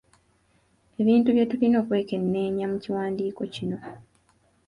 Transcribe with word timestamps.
Ebintu 1.01 1.27
bye 1.31 1.45
tulina 1.49 1.77
okwekenneenya 1.83 2.65
mu 2.71 2.77
kiwandiiko 2.83 3.41
kino. 3.53 3.77